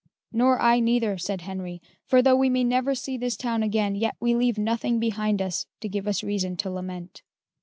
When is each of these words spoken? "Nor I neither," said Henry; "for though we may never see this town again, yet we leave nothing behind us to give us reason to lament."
"Nor 0.31 0.59
I 0.59 0.79
neither," 0.79 1.19
said 1.19 1.41
Henry; 1.41 1.79
"for 2.07 2.23
though 2.23 2.35
we 2.35 2.49
may 2.49 2.63
never 2.63 2.95
see 2.95 3.17
this 3.17 3.37
town 3.37 3.61
again, 3.61 3.93
yet 3.93 4.15
we 4.19 4.33
leave 4.33 4.57
nothing 4.57 4.99
behind 4.99 5.43
us 5.43 5.67
to 5.79 5.87
give 5.87 6.07
us 6.07 6.23
reason 6.23 6.57
to 6.57 6.71
lament." 6.71 7.21